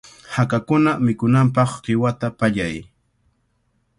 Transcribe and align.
Hakakuna 0.35 0.91
mikunanpaq 1.05 1.71
qiwata 1.83 2.27
pallay. 2.39 2.75